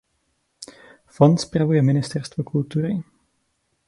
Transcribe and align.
Fond 1.17 1.37
spravuje 1.37 1.81
Ministerstvo 1.81 2.43
kultury. 2.43 3.03